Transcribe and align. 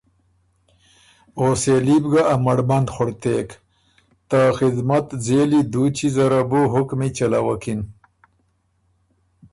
او 1.39 1.45
سېلی 1.61 1.95
بُو 2.03 2.09
ګه 2.11 2.21
ا 2.33 2.35
مړمند 2.45 2.87
خُړتېک 2.95 3.49
ته 4.29 4.39
خدمت 4.57 5.05
ځېلی 5.25 5.61
دُوچی 5.71 6.07
زره 6.15 6.41
بو 6.49 6.61
حُکمی 6.73 7.09
چَلَوکِن، 7.17 7.79